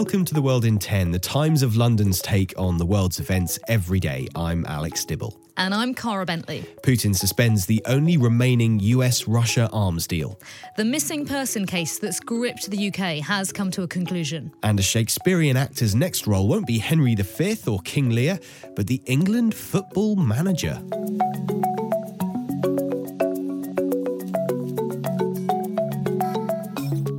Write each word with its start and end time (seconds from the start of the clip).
Welcome 0.00 0.24
to 0.24 0.32
the 0.32 0.40
World 0.40 0.64
in 0.64 0.78
10, 0.78 1.10
the 1.10 1.18
Times 1.18 1.62
of 1.62 1.76
London's 1.76 2.22
take 2.22 2.54
on 2.58 2.78
the 2.78 2.86
world's 2.86 3.20
events 3.20 3.58
every 3.68 4.00
day. 4.00 4.28
I'm 4.34 4.64
Alex 4.64 5.04
Dibble. 5.04 5.38
And 5.58 5.74
I'm 5.74 5.92
Cara 5.92 6.24
Bentley. 6.24 6.64
Putin 6.82 7.14
suspends 7.14 7.66
the 7.66 7.82
only 7.84 8.16
remaining 8.16 8.80
US 8.80 9.28
Russia 9.28 9.68
arms 9.74 10.06
deal. 10.06 10.40
The 10.78 10.86
missing 10.86 11.26
person 11.26 11.66
case 11.66 11.98
that's 11.98 12.18
gripped 12.18 12.70
the 12.70 12.88
UK 12.88 13.22
has 13.22 13.52
come 13.52 13.70
to 13.72 13.82
a 13.82 13.86
conclusion. 13.86 14.50
And 14.62 14.80
a 14.80 14.82
Shakespearean 14.82 15.58
actor's 15.58 15.94
next 15.94 16.26
role 16.26 16.48
won't 16.48 16.66
be 16.66 16.78
Henry 16.78 17.14
V 17.14 17.58
or 17.68 17.80
King 17.80 18.08
Lear, 18.08 18.38
but 18.74 18.86
the 18.86 19.02
England 19.04 19.54
football 19.54 20.16
manager. 20.16 20.80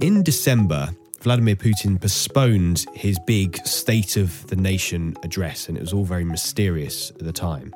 In 0.02 0.24
December, 0.24 0.90
Vladimir 1.21 1.57
Putin 1.57 2.01
postponed 2.01 2.87
his 2.95 3.19
big 3.27 3.57
State 3.67 4.17
of 4.17 4.47
the 4.47 4.57
Nation 4.57 5.17
address, 5.25 5.69
and 5.69 5.77
it 5.77 5.81
was 5.81 5.93
all 5.93 6.05
very 6.05 6.25
mysterious 6.25 7.11
at 7.11 7.25
the 7.25 7.33
time. 7.33 7.75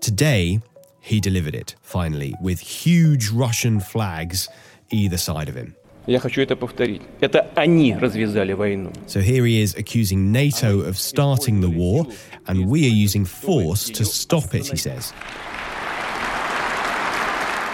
Today, 0.00 0.60
he 1.00 1.20
delivered 1.20 1.54
it, 1.54 1.74
finally, 1.82 2.34
with 2.40 2.60
huge 2.60 3.30
Russian 3.30 3.80
flags 3.80 4.48
either 4.90 5.18
side 5.18 5.48
of 5.48 5.54
him. 5.54 5.74
Я 6.06 6.18
хочу 6.18 6.40
это 6.40 6.56
повторить. 6.56 7.02
Это 7.20 7.48
они 7.54 7.94
развязали 7.94 8.54
войну. 8.54 8.92
So 9.06 9.20
here 9.20 9.44
he 9.44 9.60
is 9.60 9.76
accusing 9.76 10.32
NATO 10.32 10.80
of 10.80 10.98
starting 10.98 11.60
the 11.60 11.70
war, 11.70 12.06
and 12.48 12.68
we 12.68 12.84
are 12.86 12.94
using 13.04 13.24
force 13.24 13.88
to 13.90 14.04
stop 14.04 14.54
it, 14.54 14.66
he 14.66 14.76
says. 14.76 15.12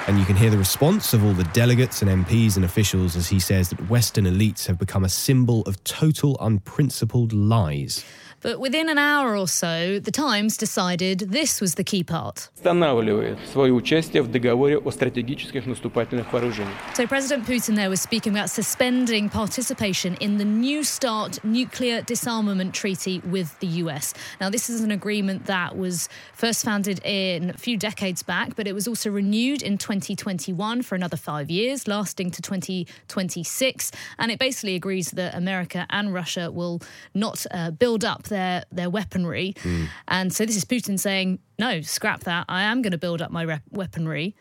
And 0.05 0.19
you 0.19 0.25
can 0.25 0.35
hear 0.35 0.49
the 0.49 0.57
response 0.57 1.13
of 1.13 1.23
all 1.23 1.31
the 1.31 1.45
delegates 1.45 2.01
and 2.01 2.25
MPs 2.25 2.57
and 2.57 2.65
officials 2.65 3.15
as 3.15 3.29
he 3.29 3.39
says 3.39 3.69
that 3.69 3.89
Western 3.89 4.25
elites 4.25 4.67
have 4.67 4.77
become 4.77 5.05
a 5.05 5.09
symbol 5.09 5.61
of 5.61 5.81
total 5.85 6.35
unprincipled 6.41 7.31
lies. 7.31 8.03
But 8.42 8.60
within 8.60 8.88
an 8.88 8.98
hour 8.98 9.36
or 9.36 9.48
so, 9.48 9.98
the 9.98 10.10
Times 10.12 10.56
decided 10.56 11.18
this 11.30 11.60
was 11.60 11.74
the 11.74 11.84
key 11.84 12.04
part. 12.04 12.50
Останавливает 12.56 13.38
свое 13.52 13.72
участие 13.72 14.22
в 14.22 14.30
договоре 14.30 14.78
о 14.78 14.90
стратегических 14.90 15.66
наступательных 15.66 16.32
вооружениях. 16.32 16.76
So 16.94 17.06
President 17.06 17.46
Putin 17.46 17.76
there 17.76 17.90
was 17.90 18.00
speaking 18.00 18.32
about 18.32 18.50
suspending 18.50 19.28
participation 19.28 20.16
in 20.20 20.38
the 20.38 20.44
New 20.44 20.84
START 20.84 21.42
nuclear 21.44 22.02
disarmament 22.02 22.74
treaty 22.74 23.20
with 23.24 23.58
the 23.60 23.66
US. 23.82 24.14
Now 24.40 24.50
this 24.50 24.70
is 24.70 24.82
an 24.82 24.90
agreement 24.90 25.46
that 25.46 25.76
was 25.76 26.08
first 26.34 26.64
founded 26.64 27.00
in 27.04 27.50
a 27.50 27.58
few 27.58 27.76
decades 27.76 28.22
back, 28.22 28.56
but 28.56 28.66
it 28.66 28.74
was 28.74 28.86
also 28.86 29.10
renewed 29.10 29.62
in 29.62 29.78
2021 29.78 30.82
for 30.82 30.94
another 30.94 31.16
5 31.16 31.50
years, 31.50 31.88
lasting 31.88 32.30
to 32.32 32.42
2026, 32.42 33.92
and 34.18 34.30
it 34.30 34.38
basically 34.38 34.74
agrees 34.74 35.10
that 35.12 35.34
America 35.34 35.86
and 35.90 36.12
Russia 36.12 36.50
will 36.50 36.80
not 37.14 37.46
uh, 37.50 37.70
build 37.70 38.04
up 38.04 38.24
their 38.33 38.63
their 38.71 38.89
weaponry. 38.89 39.53
Mm. 39.63 39.87
And 40.07 40.33
so 40.33 40.45
this 40.45 40.57
is 40.57 40.65
Putin 40.65 40.99
saying, 40.99 41.39
"No, 41.57 41.81
scrap 41.81 42.21
that. 42.25 42.45
I 42.49 42.63
am 42.63 42.81
going 42.81 42.91
to 42.91 42.97
build 42.97 43.21
up 43.21 43.31
my 43.31 43.45
rep- 43.45 43.63
weaponry." 43.71 44.35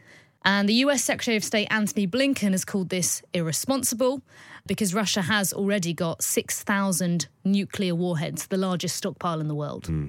And 0.45 0.69
the 0.69 0.75
US 0.87 1.05
Secretary 1.05 1.37
of 1.37 1.45
State 1.45 1.69
Antony 1.71 2.07
Blinken 2.07 2.53
has 2.53 2.65
called 2.65 2.89
this 2.89 3.23
irresponsible 3.33 4.23
because 4.67 4.95
Russia 4.95 5.23
has 5.23 5.53
already 5.53 5.93
got 5.93 6.23
6,000 6.23 7.27
nuclear 7.45 7.95
warheads, 7.95 8.47
the 8.47 8.57
largest 8.57 8.97
stockpile 8.97 9.41
in 9.41 9.49
the 9.49 9.55
world. 9.55 9.87
Hmm. 9.87 10.09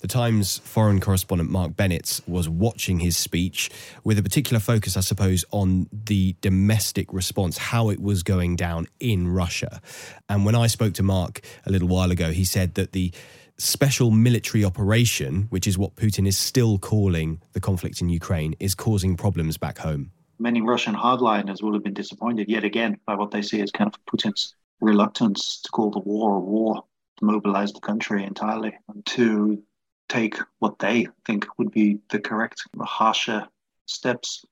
The 0.00 0.08
Times 0.08 0.58
foreign 0.58 1.00
correspondent 1.00 1.50
Mark 1.50 1.76
Bennett 1.76 2.20
was 2.26 2.48
watching 2.48 3.00
his 3.00 3.16
speech 3.16 3.70
with 4.04 4.18
a 4.18 4.22
particular 4.22 4.60
focus, 4.60 4.96
I 4.96 5.00
suppose, 5.00 5.44
on 5.50 5.88
the 5.92 6.34
domestic 6.40 7.12
response, 7.12 7.58
how 7.58 7.90
it 7.90 8.00
was 8.00 8.22
going 8.22 8.56
down 8.56 8.86
in 8.98 9.28
Russia. 9.28 9.80
And 10.28 10.44
when 10.44 10.54
I 10.54 10.66
spoke 10.66 10.94
to 10.94 11.02
Mark 11.02 11.42
a 11.66 11.70
little 11.70 11.88
while 11.88 12.10
ago, 12.10 12.30
he 12.30 12.44
said 12.44 12.74
that 12.74 12.92
the 12.92 13.12
special 13.58 14.10
military 14.10 14.64
operation, 14.64 15.46
which 15.50 15.66
is 15.66 15.76
what 15.76 15.94
Putin 15.94 16.26
is 16.26 16.38
still 16.38 16.78
calling 16.78 17.42
the 17.52 17.60
conflict 17.60 18.00
in 18.00 18.08
Ukraine, 18.08 18.54
is 18.58 18.74
causing 18.74 19.16
problems 19.16 19.58
back 19.58 19.78
home. 19.78 20.12
Many 20.40 20.62
Russian 20.62 20.94
hardliners 20.94 21.62
will 21.62 21.74
have 21.74 21.84
been 21.84 21.94
disappointed 21.94 22.48
yet 22.48 22.64
again 22.64 22.98
by 23.06 23.14
what 23.14 23.30
they 23.30 23.42
see 23.42 23.60
as 23.60 23.70
kind 23.70 23.92
of 23.92 24.04
Putin's 24.06 24.54
reluctance 24.80 25.60
to 25.60 25.70
call 25.70 25.90
the 25.90 26.00
war 26.00 26.36
a 26.36 26.40
war, 26.40 26.82
to 27.18 27.24
mobilize 27.24 27.72
the 27.72 27.80
country 27.80 28.24
entirely, 28.24 28.72
and 28.88 29.04
to 29.06 29.62
take 30.08 30.36
what 30.58 30.78
they 30.78 31.06
think 31.26 31.46
would 31.58 31.70
be 31.70 31.98
the 32.08 32.18
correct, 32.18 32.62
harsher 32.80 33.46
steps. 33.86 34.44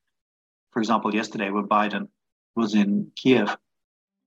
For 0.72 0.80
example, 0.80 1.14
yesterday 1.14 1.50
when 1.50 1.66
Biden 1.66 2.08
was 2.54 2.74
in 2.74 3.10
Kiev, 3.16 3.56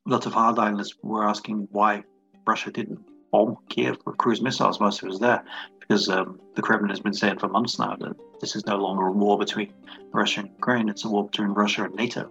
lots 0.05 0.25
of 0.25 0.33
hardliners 0.33 0.95
were 1.03 1.27
asking 1.27 1.67
why 1.71 2.03
Russia 2.45 2.71
didn't 2.71 3.10
bomb 3.31 3.57
Kiev 3.69 3.97
with 4.05 4.17
cruise 4.17 4.41
missiles 4.41 4.79
whilst 4.79 5.01
it 5.03 5.07
was 5.07 5.19
there, 5.19 5.43
because 5.79 6.09
um, 6.09 6.39
the 6.55 6.61
Kremlin 6.61 6.89
has 6.89 6.99
been 6.99 7.13
saying 7.13 7.39
for 7.39 7.47
months 7.47 7.79
now 7.79 7.95
that 7.95 8.15
this 8.39 8.55
is 8.55 8.65
no 8.65 8.77
longer 8.77 9.07
a 9.07 9.11
war 9.11 9.37
between 9.37 9.73
Russia 10.11 10.41
and 10.41 10.49
Ukraine, 10.49 10.89
it's 10.89 11.05
a 11.05 11.09
war 11.09 11.25
between 11.25 11.49
Russia 11.49 11.85
and 11.85 11.95
NATO. 11.95 12.29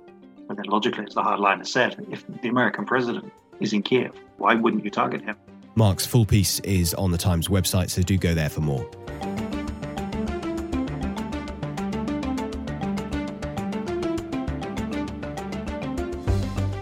And 0.48 0.58
then 0.58 0.66
logically, 0.66 1.04
as 1.06 1.14
the 1.14 1.22
hardliner 1.22 1.66
said, 1.66 2.04
if 2.10 2.24
the 2.42 2.48
American 2.48 2.84
president 2.84 3.32
is 3.60 3.72
in 3.72 3.82
Kiev, 3.82 4.12
why 4.38 4.54
wouldn't 4.54 4.84
you 4.84 4.90
target 4.90 5.22
him? 5.22 5.36
Mark's 5.76 6.04
full 6.04 6.26
piece 6.26 6.58
is 6.60 6.94
on 6.94 7.12
the 7.12 7.18
Times 7.18 7.48
website, 7.48 7.90
so 7.90 8.02
do 8.02 8.18
go 8.18 8.34
there 8.34 8.48
for 8.48 8.60
more. 8.60 8.88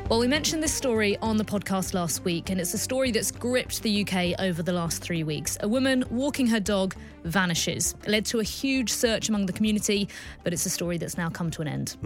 Well, 0.08 0.20
we 0.20 0.26
mentioned 0.26 0.62
this 0.62 0.72
story 0.72 1.18
on 1.18 1.36
the 1.36 1.44
podcast 1.44 1.92
last 1.92 2.24
week, 2.24 2.48
and 2.48 2.58
it's 2.58 2.72
a 2.72 2.78
story 2.78 3.10
that's 3.10 3.30
gripped 3.30 3.82
the 3.82 4.06
UK 4.06 4.40
over 4.40 4.62
the 4.62 4.72
last 4.72 5.02
three 5.02 5.22
weeks. 5.22 5.58
A 5.60 5.68
woman 5.68 6.02
walking 6.08 6.46
her 6.46 6.60
dog 6.60 6.94
vanishes. 7.24 7.94
It 8.04 8.08
led 8.08 8.24
to 8.26 8.40
a 8.40 8.42
huge 8.42 8.90
search 8.90 9.28
among 9.28 9.44
the 9.44 9.52
community, 9.52 10.08
but 10.44 10.54
it's 10.54 10.64
a 10.64 10.70
story 10.70 10.96
that's 10.96 11.18
now 11.18 11.28
come 11.28 11.50
to 11.50 11.60
an 11.60 11.68
end. 11.68 11.96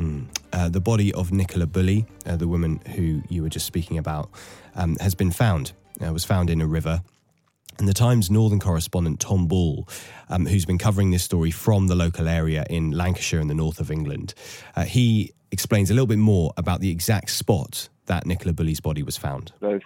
Uh, 0.52 0.68
the 0.68 0.80
body 0.80 1.14
of 1.14 1.30
Nicola 1.30 1.64
Bulley, 1.68 2.04
uh, 2.26 2.34
the 2.34 2.48
woman 2.48 2.80
who 2.96 3.22
you 3.28 3.42
were 3.42 3.48
just 3.48 3.66
speaking 3.66 3.98
about, 3.98 4.30
um, 4.74 4.96
has 4.98 5.14
been 5.14 5.30
found. 5.30 5.70
Uh, 6.04 6.12
was 6.12 6.24
found 6.24 6.50
in 6.50 6.60
a 6.60 6.66
river. 6.66 7.02
And 7.82 7.88
the 7.88 7.94
Times 7.94 8.30
Northern 8.30 8.60
correspondent 8.60 9.18
Tom 9.18 9.48
Ball, 9.48 9.88
um, 10.28 10.46
who's 10.46 10.64
been 10.64 10.78
covering 10.78 11.10
this 11.10 11.24
story 11.24 11.50
from 11.50 11.88
the 11.88 11.96
local 11.96 12.28
area 12.28 12.64
in 12.70 12.92
Lancashire 12.92 13.40
in 13.40 13.48
the 13.48 13.56
north 13.56 13.80
of 13.80 13.90
England, 13.90 14.34
uh, 14.76 14.84
he 14.84 15.32
explains 15.50 15.90
a 15.90 15.92
little 15.92 16.06
bit 16.06 16.20
more 16.20 16.52
about 16.56 16.78
the 16.78 16.92
exact 16.92 17.30
spot 17.30 17.88
that 18.06 18.24
Nicola 18.24 18.52
Bulley's 18.52 18.78
body 18.78 19.02
was 19.02 19.16
found. 19.16 19.50
There's 19.60 19.82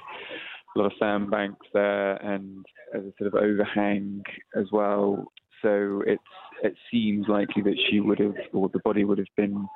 a 0.77 0.79
lot 0.79 0.85
of 0.85 0.93
sandbanks 0.99 1.67
there 1.73 2.17
and 2.17 2.67
as 2.95 3.01
a 3.01 3.13
sort 3.19 3.29
of 3.29 3.43
overhang 3.43 4.23
as 4.55 4.67
well. 4.71 5.33
So 5.63 6.03
it's 6.07 6.23
it 6.63 6.75
seems 6.93 7.29
likely 7.29 7.63
that 7.63 7.79
she 7.89 8.01
would 8.01 8.19
have, 8.19 8.35
or 8.53 8.69
the 8.69 8.81
body 8.81 9.05
would 9.05 9.17
have 9.17 9.27
been 9.39 9.67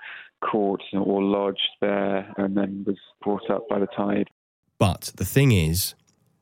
caught 0.44 0.82
or 0.92 1.22
lodged 1.22 1.70
there 1.80 2.34
and 2.36 2.54
then 2.54 2.84
was 2.86 2.98
brought 3.22 3.48
up 3.48 3.66
by 3.70 3.78
the 3.78 3.88
tide. 3.96 4.28
But 4.78 5.12
the 5.16 5.26
thing 5.26 5.52
is, 5.52 5.94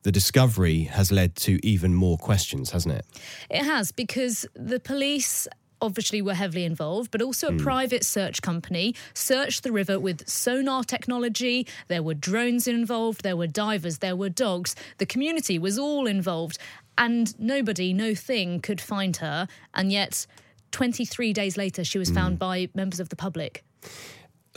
the 0.03 0.11
discovery 0.11 0.83
has 0.83 1.11
led 1.11 1.35
to 1.35 1.65
even 1.65 1.93
more 1.93 2.17
questions, 2.17 2.71
hasn't 2.71 2.95
it? 2.95 3.05
It 3.49 3.63
has, 3.63 3.91
because 3.91 4.45
the 4.55 4.79
police 4.79 5.47
obviously 5.81 6.21
were 6.21 6.33
heavily 6.33 6.65
involved, 6.65 7.11
but 7.11 7.21
also 7.21 7.47
a 7.47 7.51
hmm. 7.51 7.57
private 7.57 8.03
search 8.03 8.41
company 8.41 8.95
searched 9.13 9.63
the 9.63 9.71
river 9.71 9.99
with 9.99 10.27
sonar 10.27 10.83
technology. 10.83 11.67
There 11.87 12.03
were 12.03 12.13
drones 12.13 12.67
involved, 12.67 13.23
there 13.23 13.37
were 13.37 13.47
divers, 13.47 13.99
there 13.99 14.15
were 14.15 14.29
dogs. 14.29 14.75
The 14.97 15.05
community 15.05 15.57
was 15.59 15.77
all 15.77 16.07
involved, 16.07 16.57
and 16.97 17.37
nobody, 17.39 17.93
no 17.93 18.13
thing 18.13 18.59
could 18.59 18.81
find 18.81 19.15
her. 19.17 19.47
And 19.73 19.91
yet, 19.91 20.25
23 20.71 21.33
days 21.33 21.57
later, 21.57 21.83
she 21.83 21.97
was 21.97 22.09
hmm. 22.09 22.15
found 22.15 22.39
by 22.39 22.69
members 22.73 22.99
of 22.99 23.09
the 23.09 23.15
public. 23.15 23.63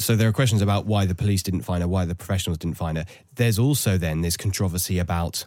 So 0.02 0.16
there 0.16 0.28
are 0.28 0.32
questions 0.32 0.62
about 0.62 0.84
why 0.84 1.06
the 1.06 1.14
police 1.14 1.44
didn't 1.44 1.62
find 1.62 1.80
her, 1.80 1.86
why 1.86 2.04
the 2.06 2.16
professionals 2.16 2.58
didn't 2.58 2.76
find 2.76 2.98
her. 2.98 3.06
There's 3.36 3.56
also 3.56 3.96
then 3.96 4.22
this 4.22 4.36
controversy 4.36 4.98
about 4.98 5.46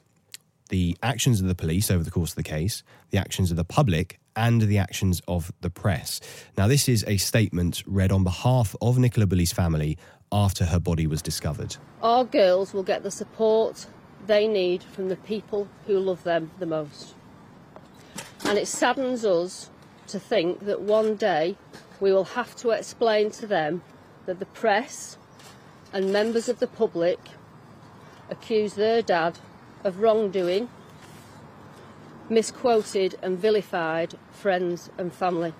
the 0.70 0.98
actions 1.04 1.42
of 1.42 1.48
the 1.48 1.56
police 1.56 1.92
over 1.92 2.06
the 2.06 2.10
course 2.10 2.32
of 2.32 2.38
the 2.38 2.44
case, 2.44 2.82
the 3.12 3.18
actions 3.18 3.52
of 3.52 3.58
the 3.58 3.66
public, 3.66 4.18
and 4.34 4.62
the 4.62 4.78
actions 4.78 5.22
of 5.28 5.52
the 5.60 5.70
press. 5.70 6.22
Now, 6.58 6.68
this 6.68 6.88
is 6.88 7.04
a 7.06 7.18
statement 7.18 7.84
read 7.86 8.14
on 8.14 8.24
behalf 8.24 8.78
of 8.82 8.98
Nicola 8.98 9.28
Bulley's 9.28 9.52
family 9.52 9.98
after 10.32 10.64
her 10.64 10.80
body 10.80 11.06
was 11.06 11.22
discovered. 11.22 11.76
Our 12.02 12.24
girls 12.24 12.74
will 12.74 12.84
get 12.84 13.04
the 13.04 13.12
support 13.12 13.88
they 14.26 14.48
need 14.48 14.84
from 14.84 15.10
the 15.10 15.18
people 15.18 15.68
who 15.86 16.00
love 16.00 16.24
them 16.24 16.52
the 16.60 16.66
most. 16.66 17.14
And 18.46 18.58
it 18.58 18.70
saddens 18.70 19.26
us 19.26 19.70
to 20.08 20.18
think 20.18 20.62
that 20.62 20.80
one 20.80 21.16
day 21.16 21.58
we 22.00 22.14
will 22.14 22.24
have 22.24 22.56
to 22.58 22.70
explain 22.70 23.32
to 23.32 23.48
them 23.48 23.82
that 24.26 24.40
the 24.40 24.46
press 24.48 25.18
and 25.94 26.12
members 26.12 26.50
of 26.50 26.60
the 26.60 26.68
public 26.68 27.20
accuse 28.30 28.74
their 28.74 29.02
dad 29.02 29.40
of 29.84 30.00
wrongdoing, 30.00 30.68
misquoted 32.30 33.18
and 33.22 33.38
vilified 33.38 34.16
friends 34.32 34.90
and 34.98 35.14
family. 35.14 35.54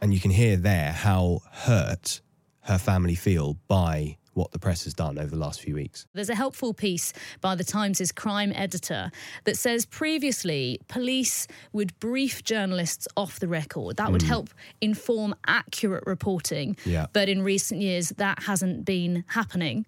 And 0.00 0.14
you 0.14 0.20
can 0.20 0.30
hear 0.30 0.56
there 0.56 0.92
how 0.92 1.40
hurt 1.52 2.20
her 2.62 2.78
family 2.78 3.14
feel 3.14 3.58
by 3.68 4.16
what 4.36 4.52
the 4.52 4.58
press 4.58 4.84
has 4.84 4.92
done 4.92 5.18
over 5.18 5.30
the 5.30 5.36
last 5.36 5.62
few 5.62 5.74
weeks. 5.74 6.06
There's 6.12 6.28
a 6.28 6.34
helpful 6.34 6.74
piece 6.74 7.14
by 7.40 7.54
the 7.54 7.64
Times' 7.64 8.12
crime 8.12 8.52
editor 8.54 9.10
that 9.44 9.56
says 9.56 9.86
previously 9.86 10.78
police 10.88 11.46
would 11.72 11.98
brief 12.00 12.44
journalists 12.44 13.08
off 13.16 13.40
the 13.40 13.48
record. 13.48 13.96
That 13.96 14.12
would 14.12 14.22
help 14.22 14.50
inform 14.80 15.34
accurate 15.46 16.04
reporting. 16.06 16.76
Yeah. 16.84 17.06
But 17.14 17.30
in 17.30 17.42
recent 17.42 17.80
years, 17.80 18.10
that 18.10 18.42
hasn't 18.42 18.84
been 18.84 19.24
happening. 19.28 19.86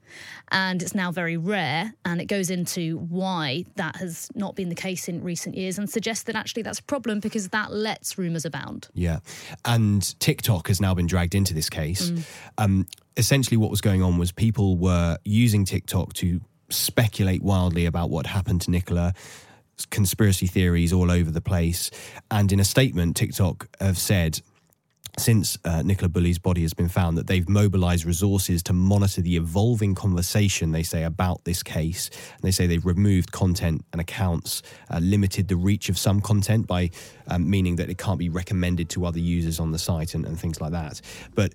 And 0.51 0.83
it's 0.83 0.95
now 0.95 1.13
very 1.13 1.37
rare. 1.37 1.93
And 2.07 2.21
it 2.21 2.27
goes 2.27 2.49
into 2.49 2.99
why 2.99 3.67
that 3.77 3.97
has 3.97 4.31
not 4.35 4.57
been 4.57 4.71
the 4.71 4.75
case 4.75 5.09
in 5.09 5.23
recent 5.23 5.57
years 5.57 5.79
and 5.79 5.91
suggests 5.91 6.25
that 6.25 6.37
actually 6.37 6.63
that's 6.63 6.79
a 6.79 6.85
problem 6.85 7.21
because 7.21 7.49
that 7.51 7.71
lets 7.73 8.17
rumours 8.17 8.47
abound. 8.47 8.89
Yeah. 8.95 9.19
And 9.67 10.19
TikTok 10.21 10.69
has 10.69 10.81
now 10.81 10.95
been 10.95 11.07
dragged 11.07 11.35
into 11.35 11.53
this 11.53 11.69
case. 11.69 12.11
Um, 12.57 12.87
essentially, 13.19 13.57
what 13.57 13.71
was 13.71 13.83
going 13.83 14.03
on 14.03 14.17
was 14.17 14.33
people 14.33 14.79
were 14.79 15.19
using 15.25 15.65
TikTok 15.65 16.15
to 16.15 16.41
speculate 16.71 17.43
wildly 17.43 17.85
about 17.85 18.09
what 18.09 18.27
happened 18.27 18.61
to 18.63 18.71
Nicola, 18.71 19.13
conspiracy 19.91 20.47
theories 20.47 20.93
all 20.93 21.11
over 21.11 21.31
the 21.31 21.41
place. 21.41 21.91
And 22.31 22.51
in 22.53 22.61
a 22.61 22.65
statement, 22.65 23.17
TikTok 23.17 23.69
have 23.81 23.99
said, 23.99 24.41
since 25.19 25.59
uh, 25.65 25.83
Nicola 25.83 26.09
Bulley's 26.09 26.39
body 26.39 26.63
has 26.63 26.75
been 26.75 26.89
found, 26.89 27.19
that 27.19 27.27
they've 27.27 27.49
mobilized 27.49 28.05
resources 28.05 28.63
to 28.65 28.73
monitor 28.73 29.21
the 29.21 29.37
evolving 29.37 29.97
conversation, 29.97 30.71
they 30.71 30.85
say, 30.85 31.03
about 31.03 31.45
this 31.45 31.63
case. 31.63 32.09
And 32.35 32.43
they 32.43 32.53
say 32.53 32.69
they've 32.69 32.85
removed 32.87 33.33
content 33.33 33.85
and 33.93 34.01
accounts, 34.01 34.63
uh, 34.91 35.01
limited 35.01 35.49
the 35.49 35.57
reach 35.57 35.89
of 35.89 35.99
some 35.99 36.21
content 36.21 36.69
by 36.69 36.91
um, 37.27 37.51
meaning 37.51 37.77
that 37.77 37.91
it 37.91 37.99
can't 37.99 38.19
be 38.19 38.29
recommended 38.29 38.89
to 38.91 39.07
other 39.07 39.19
users 39.19 39.59
on 39.59 39.73
the 39.73 39.79
site 39.79 40.15
and, 40.15 40.25
and 40.25 40.39
things 40.39 40.61
like 40.61 40.73
that. 40.73 41.01
But 41.35 41.53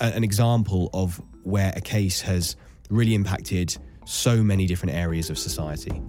a- 0.00 0.14
an 0.14 0.24
example 0.24 0.90
of 0.92 1.20
where 1.42 1.72
a 1.76 1.80
case 1.80 2.20
has 2.22 2.56
really 2.90 3.14
impacted 3.14 3.76
so 4.06 4.42
many 4.42 4.66
different 4.66 4.94
areas 4.94 5.30
of 5.30 5.38
society. 5.38 6.00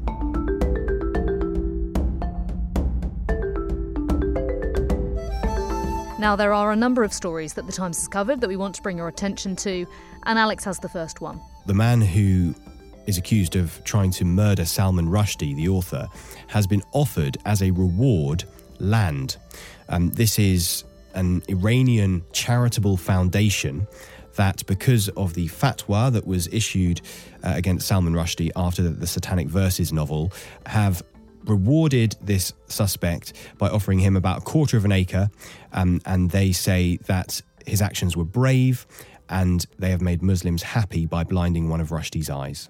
Now, 6.17 6.35
there 6.35 6.53
are 6.53 6.71
a 6.71 6.75
number 6.75 7.03
of 7.03 7.13
stories 7.13 7.53
that 7.53 7.67
the 7.67 7.71
Times 7.71 7.97
has 7.97 8.07
covered 8.07 8.41
that 8.41 8.47
we 8.47 8.55
want 8.55 8.73
to 8.75 8.81
bring 8.81 8.97
your 8.97 9.07
attention 9.07 9.55
to, 9.57 9.85
and 10.23 10.39
Alex 10.39 10.63
has 10.63 10.79
the 10.79 10.89
first 10.89 11.21
one. 11.21 11.39
The 11.67 11.73
man 11.73 12.01
who 12.01 12.55
is 13.05 13.17
accused 13.17 13.55
of 13.55 13.83
trying 13.83 14.11
to 14.11 14.25
murder 14.25 14.65
Salman 14.65 15.07
Rushdie, 15.07 15.55
the 15.55 15.69
author, 15.69 16.07
has 16.47 16.65
been 16.65 16.81
offered 16.93 17.37
as 17.45 17.61
a 17.61 17.69
reward 17.71 18.43
land. 18.79 19.37
Um, 19.89 20.09
this 20.11 20.39
is 20.39 20.83
an 21.15 21.41
Iranian 21.49 22.23
charitable 22.31 22.97
foundation 22.97 23.87
that, 24.35 24.65
because 24.67 25.09
of 25.09 25.33
the 25.33 25.47
fatwa 25.47 26.11
that 26.11 26.27
was 26.27 26.47
issued 26.47 27.01
uh, 27.43 27.53
against 27.55 27.87
Salman 27.87 28.13
Rushdie 28.13 28.51
after 28.55 28.81
the, 28.83 28.89
the 28.89 29.07
Satanic 29.07 29.47
Verses 29.47 29.91
novel, 29.91 30.31
have 30.65 31.03
rewarded 31.45 32.15
this 32.21 32.53
suspect 32.67 33.33
by 33.57 33.69
offering 33.69 33.99
him 33.99 34.15
about 34.15 34.39
a 34.39 34.41
quarter 34.41 34.77
of 34.77 34.85
an 34.85 34.91
acre. 34.91 35.29
Um, 35.73 36.01
and 36.05 36.29
they 36.31 36.51
say 36.51 36.97
that 37.07 37.41
his 37.65 37.81
actions 37.81 38.17
were 38.17 38.25
brave 38.25 38.85
and 39.29 39.65
they 39.79 39.89
have 39.89 40.01
made 40.01 40.21
Muslims 40.21 40.63
happy 40.63 41.05
by 41.05 41.23
blinding 41.23 41.69
one 41.69 41.81
of 41.81 41.89
Rushdie's 41.89 42.29
eyes. 42.29 42.69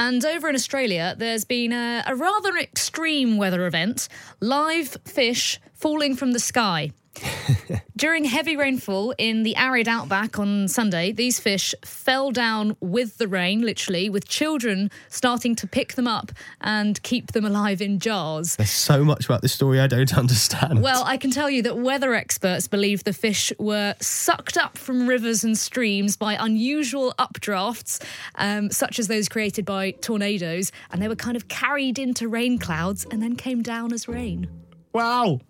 And 0.00 0.24
over 0.24 0.48
in 0.48 0.54
Australia, 0.54 1.16
there's 1.18 1.44
been 1.44 1.72
a, 1.72 2.04
a 2.06 2.14
rather 2.14 2.56
extreme 2.56 3.36
weather 3.36 3.66
event 3.66 4.08
live 4.40 4.96
fish 5.04 5.60
falling 5.74 6.14
from 6.14 6.32
the 6.32 6.38
sky. 6.38 6.92
During 7.96 8.24
heavy 8.24 8.56
rainfall 8.56 9.14
in 9.18 9.42
the 9.42 9.56
arid 9.56 9.88
outback 9.88 10.38
on 10.38 10.68
Sunday, 10.68 11.12
these 11.12 11.40
fish 11.40 11.74
fell 11.84 12.30
down 12.30 12.76
with 12.80 13.18
the 13.18 13.26
rain, 13.26 13.62
literally, 13.62 14.08
with 14.08 14.28
children 14.28 14.90
starting 15.08 15.56
to 15.56 15.66
pick 15.66 15.94
them 15.94 16.06
up 16.06 16.32
and 16.60 17.02
keep 17.02 17.32
them 17.32 17.44
alive 17.44 17.82
in 17.82 17.98
jars. 17.98 18.56
There's 18.56 18.70
so 18.70 19.04
much 19.04 19.24
about 19.24 19.42
this 19.42 19.52
story 19.52 19.80
I 19.80 19.86
don't 19.86 20.16
understand. 20.16 20.82
Well, 20.82 21.02
I 21.04 21.16
can 21.16 21.30
tell 21.30 21.50
you 21.50 21.62
that 21.62 21.78
weather 21.78 22.14
experts 22.14 22.68
believe 22.68 23.04
the 23.04 23.12
fish 23.12 23.52
were 23.58 23.94
sucked 24.00 24.56
up 24.56 24.78
from 24.78 25.08
rivers 25.08 25.42
and 25.44 25.56
streams 25.58 26.16
by 26.16 26.36
unusual 26.38 27.14
updrafts, 27.18 28.02
um, 28.36 28.70
such 28.70 28.98
as 28.98 29.08
those 29.08 29.28
created 29.28 29.64
by 29.64 29.90
tornadoes, 29.90 30.70
and 30.90 31.02
they 31.02 31.08
were 31.08 31.16
kind 31.16 31.36
of 31.36 31.48
carried 31.48 31.98
into 31.98 32.28
rain 32.28 32.58
clouds 32.58 33.06
and 33.10 33.22
then 33.22 33.36
came 33.36 33.62
down 33.62 33.92
as 33.92 34.08
rain. 34.08 34.48
wow. 34.92 35.40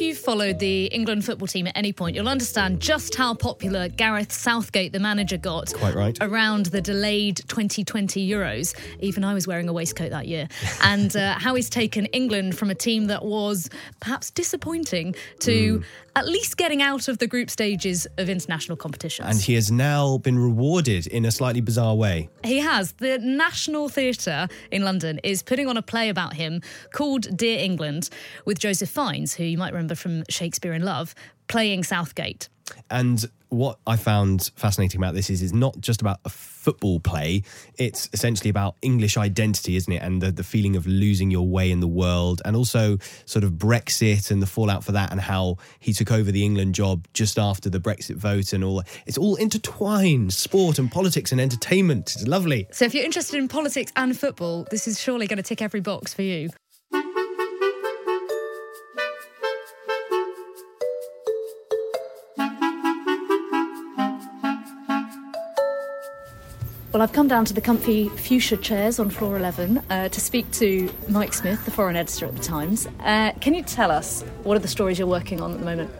If 0.00 0.07
you've 0.08 0.18
followed 0.18 0.58
the 0.58 0.86
England 0.86 1.24
football 1.24 1.46
team 1.46 1.66
at 1.66 1.76
any 1.76 1.92
point, 1.92 2.16
you'll 2.16 2.28
understand 2.28 2.80
just 2.80 3.14
how 3.14 3.34
popular 3.34 3.88
Gareth 3.88 4.32
Southgate, 4.32 4.92
the 4.92 4.98
manager, 4.98 5.36
got 5.36 5.72
Quite 5.74 5.94
right. 5.94 6.16
around 6.22 6.66
the 6.66 6.80
delayed 6.80 7.36
2020 7.48 8.26
Euros. 8.26 8.74
Even 9.00 9.22
I 9.22 9.34
was 9.34 9.46
wearing 9.46 9.68
a 9.68 9.72
waistcoat 9.72 10.10
that 10.10 10.26
year. 10.26 10.48
And 10.80 11.14
uh, 11.16 11.34
how 11.38 11.54
he's 11.54 11.68
taken 11.68 12.06
England 12.06 12.56
from 12.56 12.70
a 12.70 12.74
team 12.74 13.06
that 13.06 13.24
was 13.24 13.68
perhaps 14.00 14.30
disappointing 14.30 15.14
to 15.40 15.82
at 16.16 16.26
least 16.26 16.56
getting 16.56 16.82
out 16.82 17.08
of 17.08 17.18
the 17.18 17.26
group 17.26 17.50
stages 17.50 18.06
of 18.16 18.28
international 18.28 18.76
competitions. 18.76 19.28
And 19.28 19.40
he 19.40 19.54
has 19.54 19.70
now 19.70 20.18
been 20.18 20.38
rewarded 20.38 21.06
in 21.06 21.24
a 21.24 21.30
slightly 21.30 21.60
bizarre 21.60 21.94
way. 21.94 22.28
He 22.42 22.58
has. 22.58 22.92
The 22.92 23.18
National 23.18 23.88
Theatre 23.88 24.48
in 24.70 24.82
London 24.82 25.20
is 25.22 25.42
putting 25.42 25.68
on 25.68 25.76
a 25.76 25.82
play 25.82 26.08
about 26.08 26.34
him 26.34 26.62
called 26.92 27.36
Dear 27.36 27.58
England 27.60 28.08
with 28.44 28.58
Joseph 28.58 28.88
Fiennes, 28.88 29.34
who 29.34 29.44
you 29.44 29.58
might 29.58 29.72
remember 29.72 29.94
from 29.98 30.24
Shakespeare 30.28 30.72
in 30.72 30.82
Love, 30.82 31.14
playing 31.48 31.84
Southgate. 31.84 32.48
And 32.90 33.24
what 33.48 33.78
I 33.86 33.96
found 33.96 34.50
fascinating 34.56 35.00
about 35.00 35.14
this 35.14 35.30
is 35.30 35.42
it's 35.42 35.54
not 35.54 35.80
just 35.80 36.02
about 36.02 36.20
a 36.26 36.28
football 36.28 37.00
play, 37.00 37.42
it's 37.78 38.08
essentially 38.12 38.50
about 38.50 38.76
English 38.82 39.16
identity, 39.16 39.76
isn't 39.76 39.92
it? 39.92 40.02
And 40.02 40.20
the, 40.20 40.30
the 40.30 40.44
feeling 40.44 40.76
of 40.76 40.86
losing 40.86 41.30
your 41.30 41.46
way 41.46 41.70
in 41.70 41.80
the 41.80 41.88
world, 41.88 42.42
and 42.44 42.54
also 42.54 42.98
sort 43.24 43.44
of 43.44 43.52
Brexit 43.52 44.30
and 44.30 44.42
the 44.42 44.46
fallout 44.46 44.84
for 44.84 44.92
that, 44.92 45.10
and 45.10 45.20
how 45.20 45.56
he 45.78 45.94
took 45.94 46.12
over 46.12 46.30
the 46.30 46.44
England 46.44 46.74
job 46.74 47.06
just 47.14 47.38
after 47.38 47.70
the 47.70 47.80
Brexit 47.80 48.16
vote 48.16 48.52
and 48.52 48.62
all. 48.62 48.82
It's 49.06 49.16
all 49.16 49.36
intertwined 49.36 50.34
sport 50.34 50.78
and 50.78 50.90
politics 50.92 51.32
and 51.32 51.40
entertainment. 51.40 52.16
It's 52.16 52.26
lovely. 52.26 52.68
So 52.70 52.84
if 52.84 52.94
you're 52.94 53.04
interested 53.04 53.38
in 53.38 53.48
politics 53.48 53.92
and 53.96 54.18
football, 54.18 54.66
this 54.70 54.86
is 54.86 55.00
surely 55.00 55.26
going 55.26 55.38
to 55.38 55.42
tick 55.42 55.62
every 55.62 55.80
box 55.80 56.12
for 56.12 56.22
you. 56.22 56.50
Well, 66.90 67.02
I've 67.02 67.12
come 67.12 67.28
down 67.28 67.44
to 67.44 67.52
the 67.52 67.60
comfy 67.60 68.08
fuchsia 68.08 68.56
chairs 68.56 68.98
on 68.98 69.10
floor 69.10 69.36
11 69.36 69.76
uh, 69.90 70.08
to 70.08 70.20
speak 70.22 70.50
to 70.52 70.90
Mike 71.06 71.34
Smith, 71.34 71.62
the 71.66 71.70
foreign 71.70 71.96
editor 71.96 72.24
at 72.24 72.34
the 72.34 72.42
Times. 72.42 72.88
Uh, 73.00 73.32
can 73.42 73.52
you 73.52 73.62
tell 73.62 73.90
us 73.90 74.22
what 74.42 74.56
are 74.56 74.60
the 74.60 74.68
stories 74.68 74.98
you're 74.98 75.06
working 75.06 75.42
on 75.42 75.52
at 75.52 75.58
the 75.58 75.66
moment? 75.66 75.90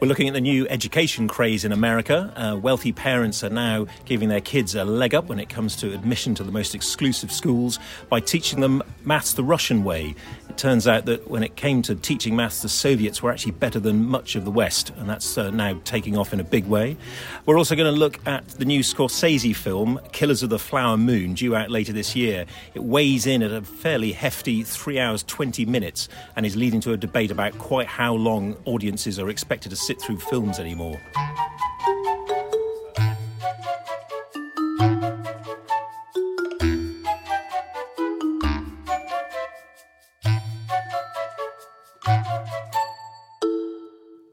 We're 0.00 0.08
looking 0.08 0.28
at 0.28 0.32
the 0.32 0.40
new 0.40 0.66
education 0.68 1.28
craze 1.28 1.62
in 1.62 1.72
America. 1.72 2.32
Uh, 2.34 2.56
wealthy 2.56 2.90
parents 2.90 3.44
are 3.44 3.50
now 3.50 3.86
giving 4.06 4.30
their 4.30 4.40
kids 4.40 4.74
a 4.74 4.82
leg 4.82 5.14
up 5.14 5.26
when 5.26 5.38
it 5.38 5.50
comes 5.50 5.76
to 5.76 5.92
admission 5.92 6.34
to 6.36 6.42
the 6.42 6.50
most 6.50 6.74
exclusive 6.74 7.30
schools 7.30 7.78
by 8.08 8.18
teaching 8.18 8.60
them 8.60 8.82
maths 9.04 9.34
the 9.34 9.44
Russian 9.44 9.84
way. 9.84 10.14
It 10.48 10.56
turns 10.56 10.88
out 10.88 11.04
that 11.04 11.28
when 11.28 11.42
it 11.42 11.54
came 11.56 11.82
to 11.82 11.94
teaching 11.94 12.34
maths, 12.34 12.62
the 12.62 12.68
Soviets 12.70 13.22
were 13.22 13.30
actually 13.30 13.52
better 13.52 13.78
than 13.78 14.06
much 14.06 14.36
of 14.36 14.46
the 14.46 14.50
West, 14.50 14.90
and 14.96 15.06
that's 15.06 15.36
uh, 15.36 15.50
now 15.50 15.78
taking 15.84 16.16
off 16.16 16.32
in 16.32 16.40
a 16.40 16.44
big 16.44 16.64
way. 16.64 16.96
We're 17.44 17.58
also 17.58 17.76
going 17.76 17.92
to 17.92 17.98
look 17.98 18.26
at 18.26 18.48
the 18.48 18.64
new 18.64 18.80
Scorsese 18.80 19.54
film, 19.54 20.00
Killers 20.12 20.42
of 20.42 20.48
the 20.48 20.58
Flower 20.58 20.96
Moon, 20.96 21.34
due 21.34 21.54
out 21.54 21.70
later 21.70 21.92
this 21.92 22.16
year. 22.16 22.46
It 22.72 22.82
weighs 22.82 23.26
in 23.26 23.42
at 23.42 23.52
a 23.52 23.60
fairly 23.60 24.12
hefty 24.12 24.62
three 24.62 24.98
hours, 24.98 25.24
20 25.24 25.66
minutes, 25.66 26.08
and 26.36 26.46
is 26.46 26.56
leading 26.56 26.80
to 26.80 26.94
a 26.94 26.96
debate 26.96 27.30
about 27.30 27.58
quite 27.58 27.86
how 27.86 28.14
long 28.14 28.56
audiences 28.64 29.18
are 29.18 29.28
expected 29.28 29.68
to 29.68 29.76
sit 29.90 30.00
through 30.00 30.18
films 30.18 30.60
anymore. 30.60 31.00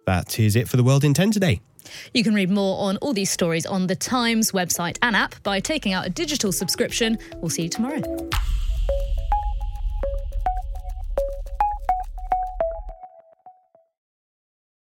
That 0.05 0.37
is 0.37 0.55
it 0.55 0.69
for 0.69 0.77
the 0.77 0.83
World 0.83 1.03
in 1.03 1.15
10 1.15 1.31
today. 1.31 1.59
You 2.13 2.23
can 2.23 2.35
read 2.35 2.51
more 2.51 2.87
on 2.87 2.97
all 2.97 3.13
these 3.13 3.31
stories 3.31 3.65
on 3.65 3.87
the 3.87 3.95
Times 3.95 4.51
website 4.51 4.99
and 5.01 5.15
app 5.15 5.41
by 5.41 5.59
taking 5.59 5.91
out 5.91 6.05
a 6.05 6.09
digital 6.11 6.51
subscription. 6.51 7.17
We'll 7.37 7.49
see 7.49 7.63
you 7.63 7.69
tomorrow. 7.69 8.03